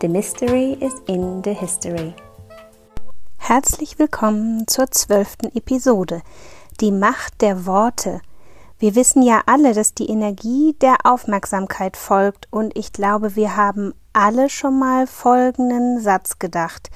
The 0.00 0.06
Mystery 0.08 0.74
is 0.74 0.94
in 1.08 1.42
the 1.42 1.52
History. 1.52 2.14
Herzlich 3.36 3.98
willkommen 3.98 4.68
zur 4.68 4.88
zwölften 4.92 5.48
Episode. 5.56 6.22
Die 6.80 6.92
Macht 6.92 7.40
der 7.40 7.66
Worte. 7.66 8.20
Wir 8.78 8.94
wissen 8.94 9.24
ja 9.24 9.42
alle, 9.46 9.74
dass 9.74 9.94
die 9.94 10.08
Energie 10.08 10.76
der 10.80 10.98
Aufmerksamkeit 11.02 11.96
folgt 11.96 12.46
und 12.52 12.78
ich 12.78 12.92
glaube, 12.92 13.34
wir 13.34 13.56
haben 13.56 13.92
alle 14.12 14.48
schon 14.50 14.78
mal 14.78 15.08
folgenden 15.08 16.00
Satz 16.00 16.38
gedacht, 16.38 16.90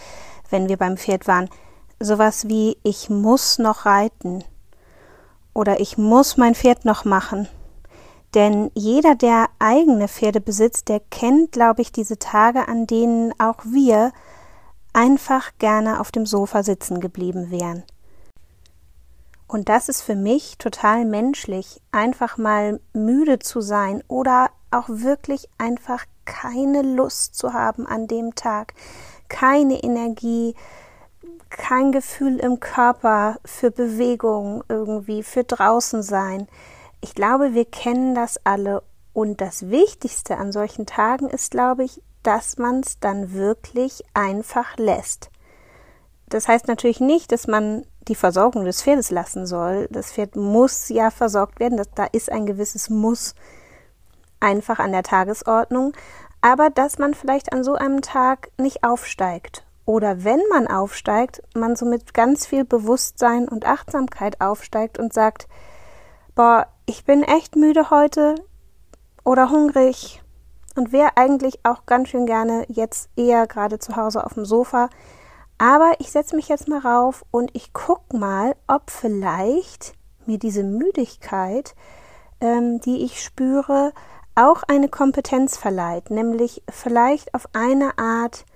wenn 0.50 0.68
wir 0.68 0.76
beim 0.76 0.96
Pferd 0.96 1.26
waren. 1.26 1.50
Sowas 1.98 2.46
wie 2.46 2.76
ich 2.84 3.10
muss 3.10 3.58
noch 3.58 3.84
reiten 3.84 4.44
oder 5.54 5.80
ich 5.80 5.98
muss 5.98 6.36
mein 6.36 6.54
Pferd 6.54 6.84
noch 6.84 7.04
machen 7.04 7.48
denn 8.34 8.70
jeder, 8.74 9.14
der 9.14 9.46
eigene 9.58 10.08
Pferde 10.08 10.40
besitzt, 10.40 10.88
der 10.88 11.00
kennt, 11.00 11.52
glaube 11.52 11.82
ich, 11.82 11.92
diese 11.92 12.18
Tage, 12.18 12.68
an 12.68 12.86
denen 12.86 13.32
auch 13.38 13.64
wir 13.64 14.12
einfach 14.92 15.50
gerne 15.58 16.00
auf 16.00 16.12
dem 16.12 16.26
Sofa 16.26 16.62
sitzen 16.62 17.00
geblieben 17.00 17.50
wären. 17.50 17.82
Und 19.46 19.68
das 19.68 19.90
ist 19.90 20.00
für 20.00 20.14
mich 20.14 20.56
total 20.56 21.04
menschlich, 21.04 21.82
einfach 21.92 22.38
mal 22.38 22.80
müde 22.94 23.38
zu 23.38 23.60
sein 23.60 24.02
oder 24.08 24.48
auch 24.70 24.88
wirklich 24.88 25.48
einfach 25.58 26.06
keine 26.24 26.80
Lust 26.80 27.34
zu 27.34 27.52
haben 27.52 27.86
an 27.86 28.06
dem 28.06 28.34
Tag, 28.34 28.72
keine 29.28 29.82
Energie, 29.82 30.54
kein 31.50 31.92
Gefühl 31.92 32.38
im 32.38 32.60
Körper 32.60 33.36
für 33.44 33.70
Bewegung 33.70 34.64
irgendwie, 34.68 35.22
für 35.22 35.44
draußen 35.44 36.02
sein. 36.02 36.48
Ich 37.02 37.14
glaube, 37.14 37.52
wir 37.52 37.64
kennen 37.64 38.14
das 38.14 38.38
alle 38.44 38.82
und 39.12 39.40
das 39.40 39.68
Wichtigste 39.68 40.38
an 40.38 40.52
solchen 40.52 40.86
Tagen 40.86 41.28
ist, 41.28 41.50
glaube 41.50 41.84
ich, 41.84 42.00
dass 42.22 42.56
man 42.56 42.80
es 42.80 43.00
dann 43.00 43.34
wirklich 43.34 44.04
einfach 44.14 44.76
lässt. 44.78 45.30
Das 46.28 46.48
heißt 46.48 46.68
natürlich 46.68 47.00
nicht, 47.00 47.32
dass 47.32 47.46
man 47.46 47.84
die 48.08 48.14
Versorgung 48.14 48.64
des 48.64 48.82
Pferdes 48.82 49.10
lassen 49.10 49.46
soll. 49.46 49.88
Das 49.90 50.12
Pferd 50.12 50.36
muss 50.36 50.88
ja 50.88 51.10
versorgt 51.10 51.60
werden. 51.60 51.76
Das, 51.76 51.90
da 51.94 52.04
ist 52.04 52.30
ein 52.30 52.46
gewisses 52.46 52.88
Muss 52.88 53.34
einfach 54.40 54.78
an 54.78 54.92
der 54.92 55.02
Tagesordnung. 55.02 55.92
Aber 56.40 56.70
dass 56.70 56.98
man 56.98 57.14
vielleicht 57.14 57.52
an 57.52 57.64
so 57.64 57.74
einem 57.74 58.00
Tag 58.00 58.50
nicht 58.58 58.84
aufsteigt. 58.84 59.64
Oder 59.84 60.24
wenn 60.24 60.40
man 60.50 60.68
aufsteigt, 60.68 61.42
man 61.54 61.76
so 61.76 61.84
mit 61.84 62.14
ganz 62.14 62.46
viel 62.46 62.64
Bewusstsein 62.64 63.48
und 63.48 63.66
Achtsamkeit 63.66 64.40
aufsteigt 64.40 64.98
und 64.98 65.12
sagt, 65.12 65.48
boah, 66.34 66.66
ich 66.86 67.04
bin 67.04 67.22
echt 67.22 67.56
müde 67.56 67.90
heute 67.90 68.34
oder 69.24 69.50
hungrig 69.50 70.22
und 70.76 70.92
wäre 70.92 71.16
eigentlich 71.16 71.60
auch 71.64 71.86
ganz 71.86 72.08
schön 72.08 72.26
gerne 72.26 72.64
jetzt 72.68 73.10
eher 73.16 73.46
gerade 73.46 73.78
zu 73.78 73.96
Hause 73.96 74.24
auf 74.24 74.34
dem 74.34 74.44
Sofa. 74.44 74.88
Aber 75.58 75.92
ich 75.98 76.10
setze 76.10 76.34
mich 76.34 76.48
jetzt 76.48 76.68
mal 76.68 76.80
rauf 76.80 77.24
und 77.30 77.50
ich 77.54 77.72
gucke 77.72 78.16
mal, 78.16 78.56
ob 78.66 78.90
vielleicht 78.90 79.94
mir 80.26 80.38
diese 80.38 80.64
Müdigkeit, 80.64 81.74
ähm, 82.40 82.80
die 82.80 83.04
ich 83.04 83.22
spüre, 83.22 83.92
auch 84.34 84.62
eine 84.66 84.88
Kompetenz 84.88 85.56
verleiht, 85.58 86.10
nämlich 86.10 86.62
vielleicht 86.70 87.34
auf 87.34 87.48
eine 87.52 87.98
Art 87.98 88.46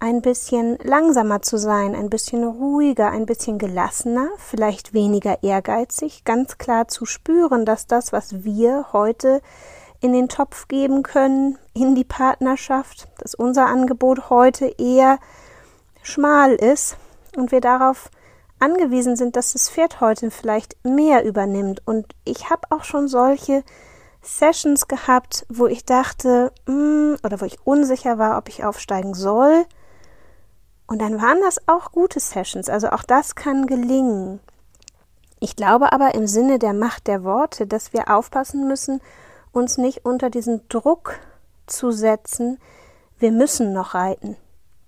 ein 0.00 0.22
bisschen 0.22 0.78
langsamer 0.82 1.42
zu 1.42 1.58
sein, 1.58 1.94
ein 1.94 2.08
bisschen 2.08 2.42
ruhiger, 2.42 3.10
ein 3.10 3.26
bisschen 3.26 3.58
gelassener, 3.58 4.28
vielleicht 4.38 4.94
weniger 4.94 5.42
ehrgeizig, 5.42 6.24
ganz 6.24 6.56
klar 6.56 6.88
zu 6.88 7.04
spüren, 7.04 7.66
dass 7.66 7.86
das, 7.86 8.10
was 8.10 8.42
wir 8.42 8.86
heute 8.94 9.42
in 10.00 10.14
den 10.14 10.30
Topf 10.30 10.68
geben 10.68 11.02
können, 11.02 11.58
in 11.74 11.94
die 11.94 12.04
Partnerschaft, 12.04 13.08
dass 13.18 13.34
unser 13.34 13.66
Angebot 13.66 14.30
heute 14.30 14.74
eher 14.78 15.18
schmal 16.02 16.54
ist 16.54 16.96
und 17.36 17.52
wir 17.52 17.60
darauf 17.60 18.10
angewiesen 18.58 19.16
sind, 19.16 19.36
dass 19.36 19.52
das 19.52 19.68
Pferd 19.68 20.00
heute 20.00 20.30
vielleicht 20.30 20.82
mehr 20.82 21.26
übernimmt. 21.26 21.82
Und 21.86 22.06
ich 22.24 22.48
habe 22.48 22.62
auch 22.70 22.84
schon 22.84 23.06
solche 23.06 23.62
Sessions 24.22 24.88
gehabt, 24.88 25.44
wo 25.50 25.66
ich 25.66 25.84
dachte, 25.84 26.52
mh, 26.66 26.72
hm, 26.72 27.16
oder 27.22 27.38
wo 27.42 27.44
ich 27.44 27.58
unsicher 27.66 28.16
war, 28.16 28.38
ob 28.38 28.48
ich 28.48 28.64
aufsteigen 28.64 29.12
soll 29.12 29.66
und 30.90 30.98
dann 30.98 31.22
waren 31.22 31.40
das 31.40 31.68
auch 31.68 31.92
gute 31.92 32.18
Sessions, 32.18 32.68
also 32.68 32.90
auch 32.90 33.04
das 33.04 33.36
kann 33.36 33.68
gelingen. 33.68 34.40
Ich 35.38 35.54
glaube 35.54 35.92
aber 35.92 36.16
im 36.16 36.26
Sinne 36.26 36.58
der 36.58 36.72
Macht 36.72 37.06
der 37.06 37.22
Worte, 37.22 37.68
dass 37.68 37.92
wir 37.92 38.10
aufpassen 38.10 38.66
müssen, 38.66 39.00
uns 39.52 39.78
nicht 39.78 40.04
unter 40.04 40.30
diesen 40.30 40.66
Druck 40.68 41.20
zu 41.68 41.92
setzen, 41.92 42.58
wir 43.20 43.30
müssen 43.30 43.72
noch 43.72 43.94
reiten. 43.94 44.36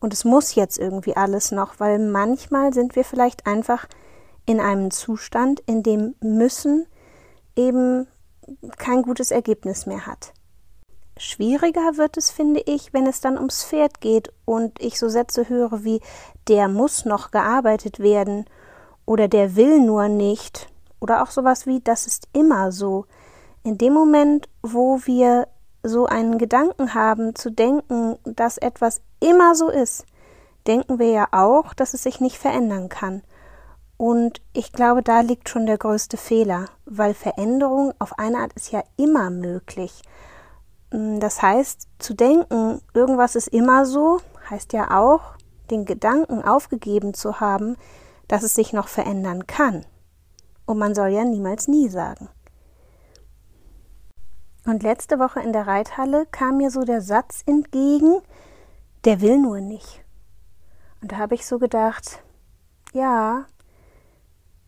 Und 0.00 0.12
es 0.12 0.24
muss 0.24 0.56
jetzt 0.56 0.76
irgendwie 0.76 1.16
alles 1.16 1.52
noch, 1.52 1.78
weil 1.78 2.00
manchmal 2.00 2.74
sind 2.74 2.96
wir 2.96 3.04
vielleicht 3.04 3.46
einfach 3.46 3.86
in 4.44 4.58
einem 4.58 4.90
Zustand, 4.90 5.60
in 5.66 5.84
dem 5.84 6.16
müssen 6.20 6.84
eben 7.54 8.08
kein 8.76 9.02
gutes 9.02 9.30
Ergebnis 9.30 9.86
mehr 9.86 10.04
hat. 10.04 10.32
Schwieriger 11.22 11.98
wird 11.98 12.16
es, 12.16 12.32
finde 12.32 12.60
ich, 12.66 12.92
wenn 12.92 13.06
es 13.06 13.20
dann 13.20 13.36
ums 13.36 13.64
Pferd 13.64 14.00
geht 14.00 14.32
und 14.44 14.82
ich 14.82 14.98
so 14.98 15.08
Sätze 15.08 15.48
höre 15.48 15.84
wie 15.84 16.00
der 16.48 16.66
muss 16.66 17.04
noch 17.04 17.30
gearbeitet 17.30 18.00
werden 18.00 18.44
oder 19.06 19.28
der 19.28 19.54
will 19.54 19.78
nur 19.78 20.08
nicht 20.08 20.68
oder 20.98 21.22
auch 21.22 21.30
sowas 21.30 21.64
wie 21.64 21.78
das 21.78 22.08
ist 22.08 22.26
immer 22.32 22.72
so. 22.72 23.06
In 23.62 23.78
dem 23.78 23.92
Moment, 23.92 24.48
wo 24.62 24.98
wir 25.04 25.46
so 25.84 26.06
einen 26.06 26.38
Gedanken 26.38 26.92
haben, 26.92 27.36
zu 27.36 27.52
denken, 27.52 28.16
dass 28.24 28.58
etwas 28.58 29.00
immer 29.20 29.54
so 29.54 29.68
ist, 29.68 30.04
denken 30.66 30.98
wir 30.98 31.10
ja 31.12 31.28
auch, 31.30 31.72
dass 31.72 31.94
es 31.94 32.02
sich 32.02 32.20
nicht 32.20 32.36
verändern 32.36 32.88
kann. 32.88 33.22
Und 33.96 34.42
ich 34.52 34.72
glaube, 34.72 35.04
da 35.04 35.20
liegt 35.20 35.48
schon 35.48 35.66
der 35.66 35.78
größte 35.78 36.16
Fehler, 36.16 36.64
weil 36.84 37.14
Veränderung 37.14 37.94
auf 38.00 38.18
eine 38.18 38.38
Art 38.38 38.54
ist 38.54 38.72
ja 38.72 38.82
immer 38.96 39.30
möglich. 39.30 40.02
Mm, 40.92 41.18
das 41.18 41.42
heißt, 41.42 41.88
zu 41.98 42.14
denken, 42.14 42.80
irgendwas 42.94 43.34
ist 43.34 43.48
immer 43.48 43.86
so, 43.86 44.20
heißt 44.48 44.72
ja 44.72 44.98
auch, 44.98 45.34
den 45.70 45.84
Gedanken 45.84 46.44
aufgegeben 46.44 47.14
zu 47.14 47.40
haben, 47.40 47.76
dass 48.28 48.42
es 48.42 48.54
sich 48.54 48.72
noch 48.72 48.88
verändern 48.88 49.46
kann. 49.46 49.84
Und 50.66 50.78
man 50.78 50.94
soll 50.94 51.08
ja 51.08 51.24
niemals 51.24 51.66
nie 51.66 51.88
sagen. 51.88 52.28
Und 54.64 54.82
letzte 54.82 55.18
Woche 55.18 55.40
in 55.40 55.52
der 55.52 55.66
Reithalle 55.66 56.26
kam 56.26 56.58
mir 56.58 56.70
so 56.70 56.82
der 56.82 57.00
Satz 57.00 57.42
entgegen, 57.46 58.20
der 59.04 59.20
will 59.20 59.38
nur 59.38 59.60
nicht. 59.60 60.04
Und 61.00 61.10
da 61.10 61.16
habe 61.16 61.34
ich 61.34 61.46
so 61.46 61.58
gedacht, 61.58 62.22
ja, 62.92 63.46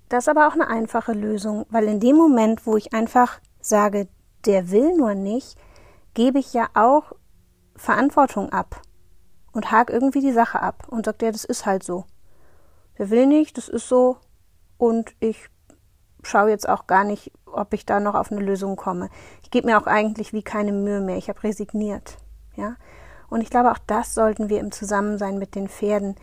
das 0.09 0.25
ist 0.25 0.29
aber 0.29 0.49
auch 0.49 0.55
eine 0.55 0.67
einfache 0.67 1.13
Lösung, 1.13 1.65
weil 1.71 1.85
in 1.85 2.01
dem 2.01 2.17
Moment, 2.17 2.67
wo 2.67 2.77
ich 2.77 2.93
einfach 2.93 3.41
sage, 3.61 4.09
der 4.45 4.71
will 4.71 4.97
nur 4.97 5.15
nicht, 5.15 5.57
gebe 6.15 6.39
ich 6.39 6.53
ja 6.53 6.69
auch 6.75 7.13
Verantwortung 7.77 8.53
ab 8.53 8.81
und 9.53 9.71
hake 9.71 9.93
irgendwie 9.93 10.21
die 10.21 10.33
Sache 10.33 10.61
ab 10.61 10.87
und 10.89 11.05
sagt, 11.05 11.23
ja, 11.23 11.31
das 11.31 11.45
ist 11.45 11.67
halt 11.67 11.83
so. 11.83 12.05
Der 12.99 13.11
will 13.11 13.27
nicht, 13.27 13.59
das 13.59 13.69
ist 13.69 13.89
so 13.89 14.19
und 14.79 15.15
ich 15.21 15.49
schaue 16.23 16.51
jetzt 16.51 16.69
auch 16.69 16.87
gar 16.87 17.05
nicht, 17.05 17.33
ob 17.47 17.75
ich 17.75 17.87
da 17.87 18.01
noch 18.01 18.15
auf 18.15 18.33
eine 18.33 18.41
Lösung 18.41 18.77
komme. 18.77 19.11
Ich 19.43 19.51
gebe 19.51 19.67
mir 19.67 19.79
auch 19.79 19.87
eigentlich 19.87 20.33
wie 20.33 20.43
keine 20.43 20.73
Mühe 20.73 21.01
mehr. 21.01 21.17
Ich 21.17 21.29
habe 21.29 21.43
resigniert. 21.43 22.17
Ja? 22.57 22.77
Und 23.29 23.41
ich 23.41 23.51
glaube, 23.51 23.71
auch 23.71 23.79
das 23.87 24.15
sollten 24.15 24.49
wir 24.49 24.61
im 24.61 24.73
Zusammensein 24.73 25.39
mit 25.39 25.55
den 25.55 25.69
Pferden 25.69 26.17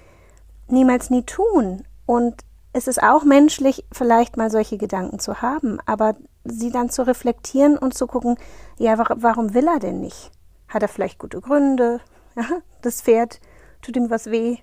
niemals 0.68 1.10
nie 1.10 1.24
tun. 1.24 1.84
Und 2.06 2.44
es 2.74 2.88
ist 2.88 3.04
auch 3.04 3.24
menschlich, 3.24 3.86
vielleicht 3.92 4.38
mal 4.38 4.50
solche 4.50 4.78
Gedanken 4.78 5.20
zu 5.20 5.42
haben, 5.42 5.80
aber 5.86 6.16
sie 6.44 6.72
dann 6.72 6.90
zu 6.90 7.06
reflektieren 7.06 7.78
und 7.78 7.94
zu 7.94 8.08
gucken, 8.08 8.38
ja, 8.78 8.98
warum 8.98 9.54
will 9.54 9.68
er 9.68 9.80
denn 9.80 10.00
nicht? 10.00 10.32
Hat 10.68 10.82
er 10.82 10.88
vielleicht 10.88 11.20
gute 11.20 11.42
Gründe? 11.42 12.00
Ja, 12.34 12.46
das 12.82 13.02
Pferd 13.02 13.42
tut 13.82 13.98
ihm 13.98 14.10
was 14.10 14.32
weh? 14.32 14.56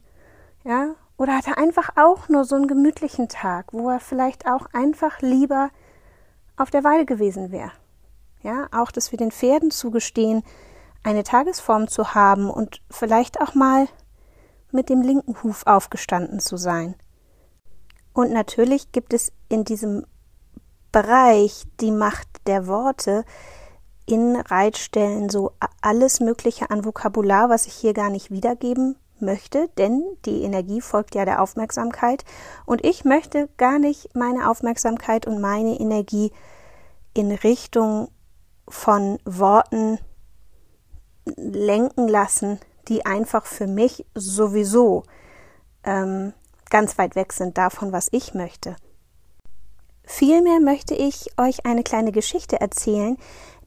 Ja, 0.65 0.95
oder 1.19 1.37
hat 1.37 1.49
er 1.49 1.59
einfach 1.59 1.91
auch 1.97 2.31
nur 2.31 2.47
so 2.47 2.57
einen 2.57 2.67
gemütlichen 2.67 3.29
Tag, 3.29 3.75
wo 3.75 3.91
er 3.91 4.01
vielleicht 4.01 4.47
auch 4.47 4.69
einfach 4.73 5.21
lieber 5.21 5.69
auf 6.57 6.71
der 6.71 6.83
Weide 6.83 7.05
gewesen 7.05 7.53
wäre? 7.53 7.73
Ja, 8.43 8.69
auch, 8.73 8.91
dass 8.91 9.13
wir 9.13 9.19
den 9.19 9.33
Pferden 9.33 9.71
zugestehen, 9.71 10.45
eine 11.03 11.25
Tagesform 11.25 11.89
zu 11.89 12.15
haben 12.15 12.49
und 12.49 12.81
vielleicht 12.91 13.41
auch 13.43 13.55
mal 13.55 13.87
mit 14.71 14.89
dem 14.89 15.03
linken 15.03 15.43
Huf 15.43 15.67
aufgestanden 15.67 16.41
zu 16.41 16.57
sein. 16.57 16.95
Und 18.13 18.33
natürlich 18.33 18.93
gibt 18.93 19.13
es 19.13 19.33
in 19.49 19.65
diesem 19.65 20.07
Bereich 20.99 21.63
die 21.79 21.93
Macht 21.93 22.27
der 22.49 22.67
Worte 22.67 23.25
in 24.05 24.35
Reitstellen 24.35 25.29
so 25.29 25.53
alles 25.81 26.19
Mögliche 26.19 26.71
an 26.73 26.85
Vokabular, 26.85 27.49
was 27.49 27.69
ich 27.69 27.75
hier 27.75 27.93
gar 27.93 28.11
nicht 28.11 28.33
wiedergeben 28.33 28.97
möchte, 29.21 29.69
denn 29.79 30.03
die 30.25 30.43
Energie 30.43 30.81
folgt 30.81 31.15
ja 31.15 31.25
der 31.25 31.41
Aufmerksamkeit 31.41 32.25
und 32.67 32.85
ich 32.85 33.05
möchte 33.05 33.49
gar 33.59 33.79
nicht 33.79 34.13
meine 34.17 34.51
Aufmerksamkeit 34.51 35.25
und 35.29 35.41
meine 35.41 35.79
Energie 35.79 36.33
in 37.15 37.31
Richtung 37.31 38.09
von 38.67 39.21
Worten 39.25 40.01
lenken 41.37 42.09
lassen, 42.09 42.59
die 42.89 43.07
einfach 43.07 43.47
für 43.47 43.69
mich 43.69 44.05
sowieso 44.17 45.05
ähm, 45.85 46.33
ganz 46.71 46.99
weit 46.99 47.15
weg 47.15 47.33
sind 47.33 47.57
davon, 47.57 47.93
was 47.93 48.09
ich 48.11 48.35
möchte. 48.35 48.75
Vielmehr 50.11 50.59
möchte 50.59 50.95
ich 50.95 51.31
euch 51.37 51.67
eine 51.67 51.83
kleine 51.83 52.13
Geschichte 52.13 52.63
erzählen, 52.63 53.19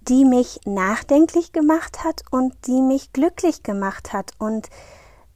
die 0.01 0.25
mich 0.25 0.59
nachdenklich 0.65 1.51
gemacht 1.53 2.03
hat 2.03 2.23
und 2.31 2.65
die 2.65 2.81
mich 2.81 3.13
glücklich 3.13 3.61
gemacht 3.61 4.11
hat 4.11 4.31
und 4.39 4.67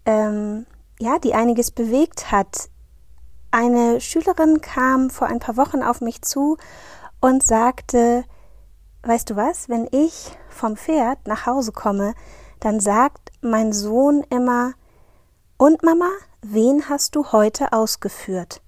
ähm, 0.08 0.66
ja, 1.00 1.20
die 1.20 1.36
einiges 1.36 1.70
bewegt 1.70 2.32
hat. 2.32 2.70
Eine 3.52 4.02
Schülerin 4.02 4.62
kam 4.62 5.12
vor 5.12 5.28
ein 5.28 5.38
paar 5.38 5.58
Wochen 5.58 5.84
auf 5.84 6.02
mich 6.02 6.24
zu 6.24 6.58
und 7.22 7.44
sagte, 7.46 8.24
weißt 9.04 9.30
du 9.30 9.36
was, 9.36 9.70
wenn 9.70 9.88
ich 9.92 10.36
vom 10.50 10.76
Pferd 10.76 11.28
nach 11.28 11.46
Hause 11.46 11.72
komme, 11.72 12.16
dann 12.60 12.80
sagt 12.80 13.32
mein 13.42 13.74
Sohn 13.74 14.26
immer, 14.32 14.74
und 15.58 15.84
Mama, 15.84 16.10
wen 16.42 16.90
hast 16.90 17.16
du 17.16 17.32
heute 17.32 17.74
ausgeführt? 17.74 18.65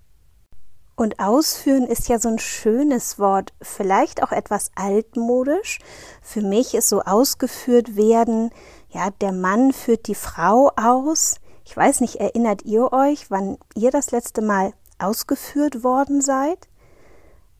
Und 0.98 1.20
ausführen 1.20 1.86
ist 1.86 2.10
ja 2.10 2.18
so 2.18 2.28
ein 2.28 2.40
schönes 2.40 3.20
Wort, 3.20 3.54
vielleicht 3.62 4.24
auch 4.24 4.32
etwas 4.32 4.72
altmodisch. 4.74 5.78
Für 6.24 6.42
mich 6.42 6.74
ist 6.74 6.90
so 6.90 7.02
ausgeführt 7.04 7.96
werden, 7.96 8.50
ja, 8.90 9.12
der 9.22 9.32
Mann 9.32 9.74
führt 9.74 10.08
die 10.08 10.16
Frau 10.16 10.72
aus. 10.76 11.36
Ich 11.66 11.78
weiß 11.78 12.02
nicht, 12.02 12.16
erinnert 12.16 12.64
ihr 12.64 12.92
euch, 12.94 13.30
wann 13.30 13.60
ihr 13.76 13.92
das 13.92 14.10
letzte 14.10 14.42
Mal 14.42 14.74
ausgeführt 14.98 15.84
worden 15.84 16.20
seid? 16.20 16.68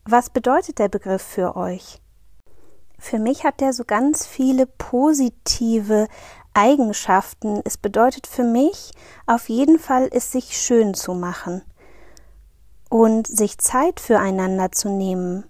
Was 0.04 0.30
bedeutet 0.30 0.80
der 0.80 0.88
Begriff 0.88 1.22
für 1.22 1.54
euch? 1.54 2.00
Für 2.98 3.20
mich 3.20 3.44
hat 3.44 3.60
der 3.60 3.72
so 3.72 3.84
ganz 3.84 4.26
viele 4.26 4.66
positive 4.66 6.08
Eigenschaften. 6.54 7.60
Es 7.64 7.76
bedeutet 7.76 8.26
für 8.26 8.42
mich 8.42 8.90
auf 9.26 9.48
jeden 9.48 9.78
Fall, 9.78 10.08
es 10.10 10.32
sich 10.32 10.56
schön 10.56 10.94
zu 10.94 11.14
machen 11.14 11.62
und 12.88 13.26
sich 13.26 13.58
Zeit 13.58 14.00
füreinander 14.00 14.72
zu 14.72 14.88
nehmen, 14.88 15.44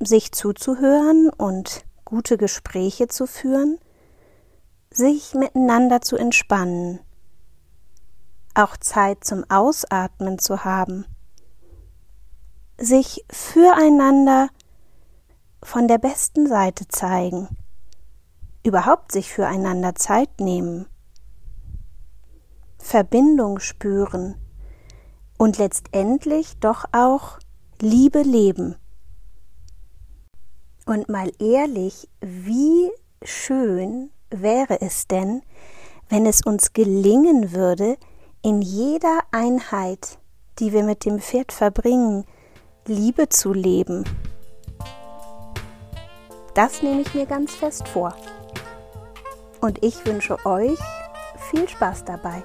sich 0.00 0.32
zuzuhören 0.32 1.30
und 1.30 1.84
gute 2.04 2.36
Gespräche 2.36 3.08
zu 3.08 3.26
führen, 3.26 3.78
sich 4.90 5.34
miteinander 5.34 6.00
zu 6.00 6.16
entspannen, 6.16 7.00
auch 8.54 8.76
Zeit 8.76 9.24
zum 9.24 9.44
Ausatmen 9.48 10.38
zu 10.38 10.64
haben, 10.64 11.06
sich 12.78 13.24
füreinander 13.30 14.48
von 15.62 15.86
der 15.86 15.98
besten 15.98 16.46
Seite 16.48 16.88
zeigen, 16.88 17.48
überhaupt 18.64 19.12
sich 19.12 19.32
füreinander 19.32 19.94
Zeit 19.94 20.40
nehmen, 20.40 20.86
Verbindung 22.78 23.60
spüren, 23.60 24.41
und 25.42 25.58
letztendlich 25.58 26.56
doch 26.60 26.84
auch 26.92 27.40
Liebe 27.80 28.22
leben. 28.22 28.76
Und 30.86 31.08
mal 31.08 31.32
ehrlich, 31.40 32.08
wie 32.20 32.92
schön 33.24 34.10
wäre 34.30 34.80
es 34.80 35.08
denn, 35.08 35.42
wenn 36.08 36.26
es 36.26 36.46
uns 36.46 36.74
gelingen 36.74 37.50
würde, 37.50 37.96
in 38.42 38.62
jeder 38.62 39.18
Einheit, 39.32 40.20
die 40.60 40.72
wir 40.72 40.84
mit 40.84 41.04
dem 41.04 41.18
Pferd 41.18 41.50
verbringen, 41.50 42.24
Liebe 42.86 43.28
zu 43.28 43.52
leben. 43.52 44.04
Das 46.54 46.84
nehme 46.84 47.00
ich 47.00 47.14
mir 47.14 47.26
ganz 47.26 47.52
fest 47.52 47.88
vor. 47.88 48.14
Und 49.60 49.82
ich 49.82 50.06
wünsche 50.06 50.36
euch 50.46 50.78
viel 51.50 51.68
Spaß 51.68 52.04
dabei. 52.04 52.44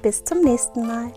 Bis 0.00 0.24
zum 0.24 0.40
nächsten 0.40 0.86
Mal. 0.86 1.12